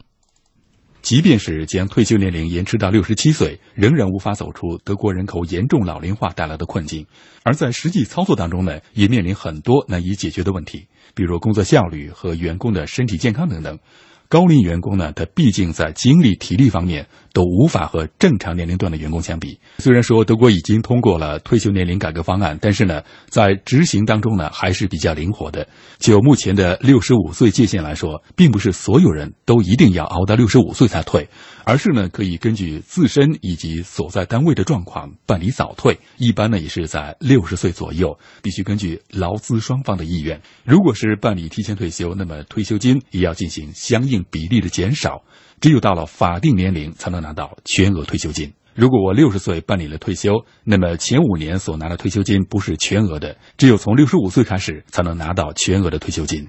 [1.10, 7.04] 即便是将退休年龄延迟到六十七岁，仍然无法走出德国人口严重老龄化带来的困境。
[7.42, 10.86] 而在实际操作当中呢，也面临很多难以解决的问题，
[11.16, 13.80] 比如工作效率和员工的身体健康等等。
[14.28, 19.60] 高龄员工呢，他毕竟在精力、体力方面都无法和正常年龄段的员工相比。
[19.78, 25.68] 虽然说德国已经通过了退休年龄改革方案，但是呢，在执行当中呢，还是比较灵活的。
[26.00, 31.28] 就目前的六十五岁界限来说，并不是所有人都一定要熬到六十五岁才退。
[31.66, 40.42] 而是呢，可以根据自身以及所在单位的状况办理早退，一般呢也是在六十岁左右，必须根据劳资双方的意愿。
[40.64, 45.22] 如果是办理提前退休，那么退休金也要进行相应比例的减少，
[45.60, 48.52] 只有到了法定年龄才能拿到全额退休金。
[48.76, 50.34] 如果我六十岁办理了退休，
[50.64, 56.48] 那么前五年所拿的退休金不是全额的，只有从六十五岁开始才能拿到全额的退休金。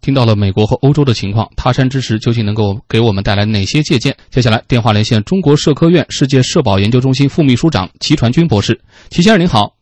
[0.00, 4.16] 听到了美国和欧洲的情况，他山之石究竟能够给我们带来哪些借鉴？
[4.30, 8.80] 接下来电话连线中国社科院世界社保研究中心副秘书长齐传军博士。
[9.10, 9.77] 齐先生您好。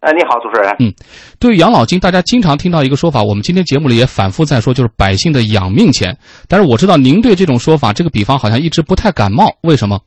[0.00, 0.76] 哎，你好，主持人。
[0.78, 0.94] 嗯，
[1.40, 6.16] 对于养老金，大家经常听到一个说法，我们今天节目里也反复在说，就是百姓的养命钱。
[6.48, 9.98] 但是我知道您对这种说法，这个比方好像一直不太感冒，为什么？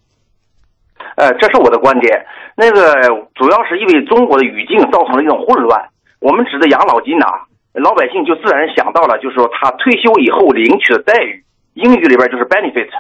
[1.18, 2.26] 呃，这是我的观点。
[2.56, 2.94] 那个
[3.36, 5.90] 主要是因为中国的语境造成了一种混乱。
[6.20, 7.26] 我们指的养老金呐。
[7.74, 11.40] 老百姓就自然想到了，就是说他退休以后领取的待遇，
[11.74, 12.92] 英语里边就是 benefit。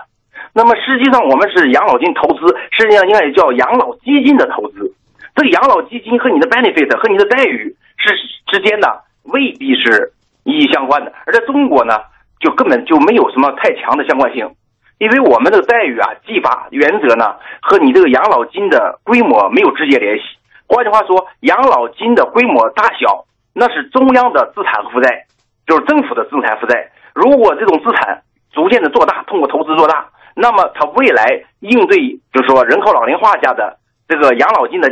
[0.54, 4.96] 那么实际上我们是养老金投资，实际上应该也叫养老基金的投资。
[5.36, 8.16] 这个养老基金和你的 benefit 和你的待遇是
[8.48, 10.14] 之间的未必是
[10.44, 12.00] 一一相关的，而在中国呢
[12.40, 14.50] 就根本就没有什么太强的相关性，
[15.00, 20.24] 因为我们这个待遇啊计法原则呢和你这个养老金的规模没有直接联系。
[20.68, 23.26] 换句话说，养老金的规模大小。
[23.54, 25.26] 那是中央的资产和负债，
[25.68, 26.90] 就是政府的资产负债。
[27.14, 28.22] 如果这种资产
[28.54, 33.78] 逐渐的做大，通过投资做大，那么它未来应对就是说人口老龄化下的
[34.08, 34.88] 这个养老金的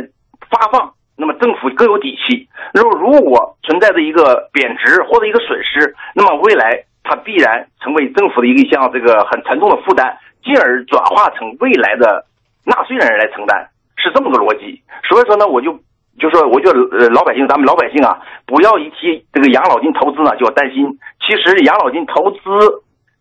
[0.50, 2.48] 发放，那么政府更有底气。
[2.74, 12.24] 如如果存在着一个贬值或者一个损失，那么未来它必然成为政府的一个项这个很沉重的负担，进而转化成未来的
[12.64, 14.82] 纳税人来承担，是这么个逻辑。
[15.08, 15.78] 所以说呢，我就。
[16.18, 20.84] 就说，我觉得呃，老百姓，咱们老百姓啊，不要一提这个养老金投资呢就要担心。
[21.24, 22.38] 其实养老金投资，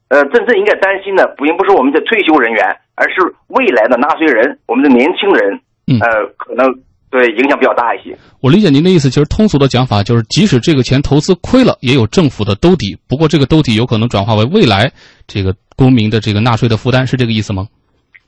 [0.09, 5.61] 呃，真正应该担心的，并不是我们的退休人员，而是未来的纳税人，我们的年轻人，
[6.01, 6.67] 呃，可能
[7.11, 8.17] 对影响比较大一些。
[8.39, 12.97] 我理解您的意思，其实通俗的讲法就是，即使这个钱投资亏了，也有政府的兜底。
[13.07, 14.91] 不过这个兜底有可能转化为未来
[15.27, 17.67] 这个公民的这个纳税的负担，是这个意思吗？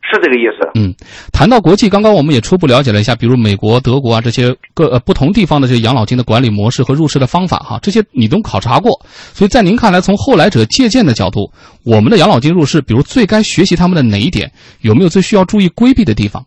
[0.03, 0.67] 是这个意思。
[0.73, 0.93] 嗯，
[1.31, 9.05] 谈到国际，刚刚我们也初步了解了一下，比如美国、德国啊这些各呃不同地方的这些养老金的管理模式和入市的方法哈，这些你都考察过。
[9.31, 11.51] 所以在您看来，从后来者借鉴的角度，
[11.85, 14.51] 我们的养老金入市，比如最该学习他们的哪一点？
[14.81, 16.45] 有没有最需要注意规避的地方？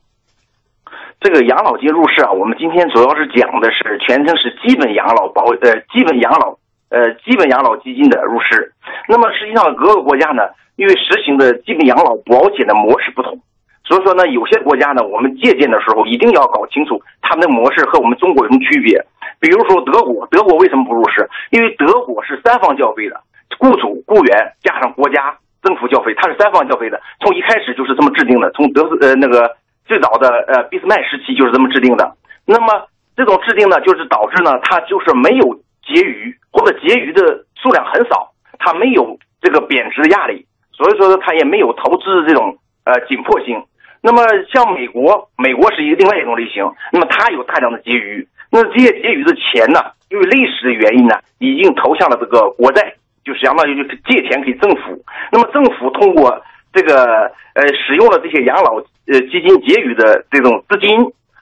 [1.25, 6.59] 这个养老金入市啊，我们今天主要是讲的是全称是基本养老保呃基本养老
[6.91, 8.75] 呃基本养老基金的入市。
[9.09, 10.43] 那么实际上各个国家呢，
[10.77, 13.41] 因为实行的基本养老保险的模式不同。
[13.89, 19.03] 所以说呢，有些国家呢，我们借鉴的时候一定要搞清楚他们的模式和我们中国有什么区别。
[19.41, 21.27] 比如说德国，德国为什么不入市？
[21.49, 23.19] 因为德国是三方交费的，
[23.59, 27.01] 雇主、雇员加上国家政府交费，它是三方交费的。
[27.21, 32.17] 从一开始就是这么制定的，从德呃那个最早的呃俾斯麦时期就是这么制定的。
[32.47, 35.55] 那么这种制定呢，就是导致呢，它就是没有
[35.87, 43.63] 结余或者结余的数量很少，它没有这个贬值的压力，所以说，它也没有投资这种呃紧迫性。
[44.03, 44.23] 那么
[44.53, 46.65] 像美国，美国是一个另外一种类型。
[46.93, 49.81] 那么它有大量的结余，那这些结余的钱呢，
[50.11, 55.03] 因为历史的原因呢，已经投向了这个国债，就是相当于就是借钱给政府。
[55.33, 60.91] 那么政府通过这个呃使用了这些养老呃基金结余的这种资金，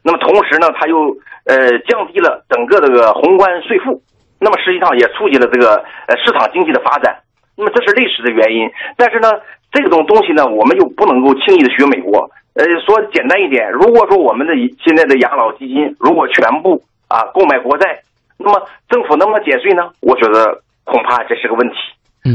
[0.02, 4.02] 那么同时呢，它又呃降低了整个这个宏观税负，
[4.40, 7.18] 那么实际上也促进了这个呃市场经济的发展。
[7.56, 8.70] 那么这是历史的原因。
[8.96, 9.30] 但是呢，
[9.70, 12.30] 这种东西呢，我们又不能够轻易的学美国。
[12.54, 14.52] 呃，说简单一点，如果说我们的
[14.84, 18.00] 现在的养老基金如果全部啊购买国债，
[18.38, 19.90] 那么政府能不能减税呢？
[20.00, 21.76] 我觉得恐怕这是个问题，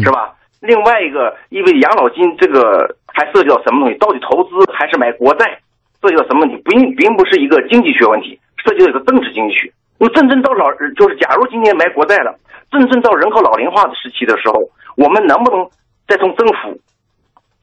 [0.03, 0.33] 是吧？
[0.61, 3.97] 另外一个，因为养老金这个还涉及到什么东西？
[3.99, 5.59] 到底投资还是买国债？
[6.01, 6.61] 涉及到什么问题？
[6.65, 9.71] 并并不是一个经济学问题，涉及到一个政治经济学。
[9.99, 12.35] 那么真正到老，就是假如今年买国债了，
[12.71, 14.55] 真正到人口老龄化的时期的时候，
[14.95, 15.67] 我们能不能
[16.07, 16.79] 再从政府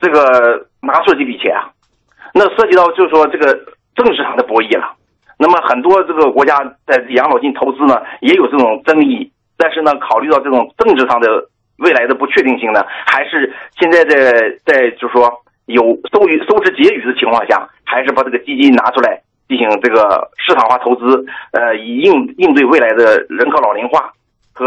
[0.01, 1.70] 这个拿出这笔钱啊？
[2.32, 3.55] 那涉及到就是说这个
[3.95, 4.95] 政治上的博弈了。
[5.38, 9.30] 那么很多这个国家在养老金投资呢，也有这种争议。
[9.57, 11.49] 但是呢，考虑到这种政治上的
[11.79, 14.33] 未来的不确定性呢，还是现在在
[14.64, 15.29] 在就是说
[15.66, 24.12] 有收余收支结余的情况下，还是把这个基金拿出来进行这个市场化投资，呃，以应应对未来的人口老龄化
[24.53, 24.66] 和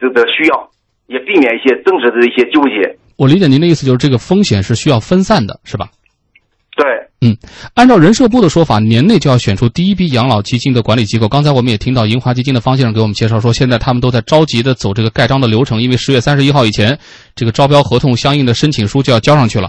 [0.00, 0.68] 这个需要，
[1.06, 2.96] 也避免一些增值的一些纠结。
[3.16, 5.86] 我理解您的意思，就是这个风险是需要分散的，是吧？
[7.20, 7.36] 嗯，
[7.74, 11.26] 按照人社部的说法，年内就要选出第一批养老基金的管理机构。
[11.26, 16.96] 刚才我们也听到银华基金的方先生给我们介绍说，现在他们都在着急的走这个盖章的流程，因为十月三十一号以前，
[17.34, 19.68] 这个招标合同相应的申请书就要交上去了。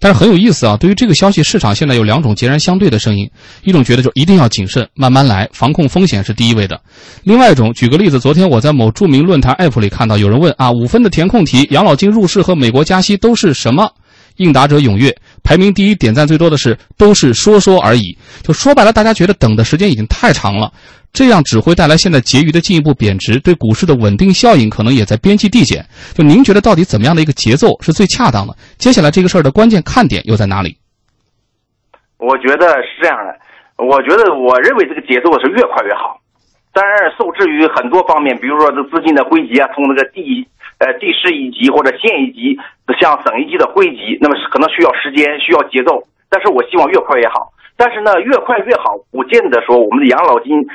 [0.00, 3.30] 但是很有意思啊，对于这个消息，市场现在有两种截然相对的声音：
[3.62, 6.76] 一种觉得就一定要谨慎，慢慢来，防控风险是第一位的；
[7.24, 13.86] 另外一种，举个例子，昨天我在某著名论坛 app 里看到有人问啊，五分的填空题，养老金入市和美国加息都是什么？
[14.36, 18.16] 应答者踊跃，排名第一、点赞最多的是都是说说而已。
[18.42, 20.72] 就说白了，大家觉得等的时间已经太长了，
[21.12, 25.84] 这样只会带来现在结余的进一步贬值，对股市的稳定效应可能也在边际递减。
[26.14, 28.56] 就您觉得到底怎么样的一个节奏是最恰当的？
[28.78, 30.76] 接下来这个事儿的关键看点又在哪里？
[32.18, 36.20] 我觉得是这样的，我觉得我认为这个节奏是越快越好。
[36.72, 40.46] 当然，受制于很多方面，比如说这资金的汇集啊，从那个地。
[40.78, 42.58] 呃，地市一级或者县一级
[43.00, 46.02] 向省一级的汇集，那么可能需要时间，需要节奏。
[46.28, 47.52] 但是我希望越快越好。
[47.78, 50.66] 但是呢，越快越好，不见得说我们的养老金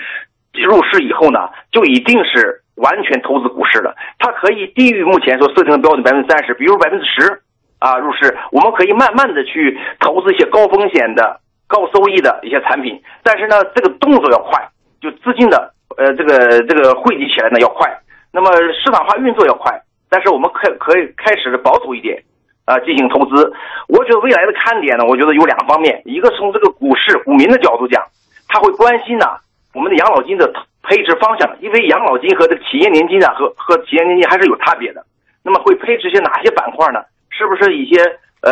[0.54, 3.96] 入市以后呢，就一定是完全投资股市的。
[4.18, 7.42] 它可以低于目前所设定的标准百分之三十，比如百分之十
[7.80, 13.02] 啊入市，我们可以慢慢的去投资一些高风险的、高收益的一些产品。
[13.24, 17.90] 但是呢，这个动作要快，就资金的呃这个这个汇集起来呢要快，
[18.32, 19.80] 那么市场化运作要快。
[20.12, 22.22] 但是我们可可以开始保守一点，
[22.66, 23.54] 啊，进行投资。
[23.88, 28.04] 我觉得未来的看点呢，我觉得有两方面，一个从这个股市股民的角度讲，
[28.50, 29.26] 他会关心呢
[29.74, 30.52] 我们的养老金的
[30.84, 35.02] 配置方向，因为养老金和这个企业年金啊和和企业年金还是有差别的。
[35.44, 37.00] 那么会配置些哪些板块呢？
[37.30, 38.04] 是不是一些
[38.42, 38.52] 呃，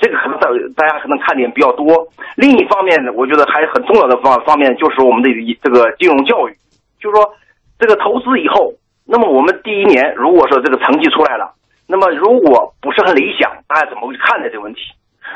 [0.00, 2.08] 这个可能大大家可能看点比较多。
[2.36, 5.28] 另一方面呢，我觉得还很重要的方方面就是我们的
[5.62, 6.56] 这个金融教育，
[6.98, 7.34] 就是说
[7.78, 8.72] 这个投资以后。
[9.06, 11.52] 那么我们第一年如果说这个成绩出来了，
[11.86, 14.80] 那么如果不是很理想，大家怎么会看待这个问题？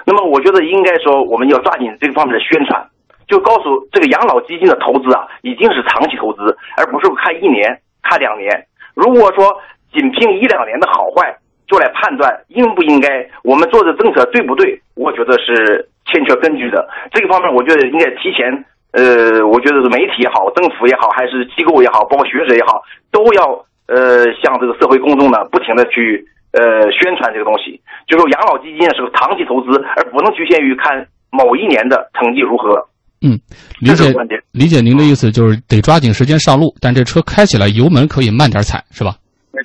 [0.07, 2.89] 那么我觉得应该说我们要抓紧这个方面的宣传，
[3.27, 8.67] 就告诉这个养老基金的投资啊，已经是长期投资，而不是看一年、看两年。
[8.95, 9.61] 如果说
[9.93, 14.81] 仅凭一两年的好坏就来判断应不应该，我们做的政策对不对？
[14.97, 16.89] 我觉得是欠缺根据的。
[17.13, 18.65] 这个方面，我觉得应该提前。
[18.93, 22.81] 呃，我觉得是媒体也好，政府也好，还是机构也好，包括学者也好，
[23.13, 27.81] 都要呃向这个社会公众呢不停的去呃宣传这个东西。
[28.07, 32.89] 就说养老基金是个长期投资，而不能局限于看某一年的成绩如何。
[33.21, 33.39] 嗯，
[33.81, 34.15] 理解
[34.53, 39.17] 理解您的意思，就是得抓紧时间上路，但这车开起来油门可以慢点踩，是吧？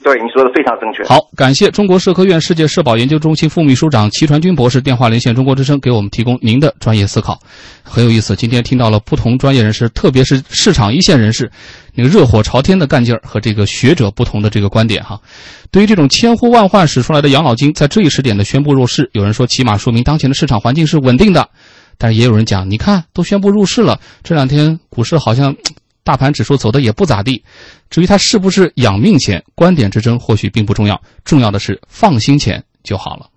[0.02, 1.04] 对，你说的非常正确。
[1.08, 7.38] 好，感谢中国社科院世界社保研究中心副秘书长齐传军博士电话连线中国之声，给我们提供您的专业思考，
[7.84, 8.36] 很有意思。
[8.36, 11.52] 今天听到了不同专业人士，特别是市场一线人士，
[11.94, 15.20] 那个热火朝天的干劲儿和这个学者不同的这个观点哈。
[15.70, 21.48] 对于这种千呼万唤使出来的养老金，在这一时点的宣布入市，有人说起码说明当前的市场环境是稳定的，
[22.00, 25.56] 但是也有人讲，你看都宣布入市了，这两天股市好像。
[26.04, 27.44] 大盘指数走的也不咋地，
[27.90, 33.28] 至于它是不是养命钱，观点之争或许并不重要，重要的是放心钱就好了。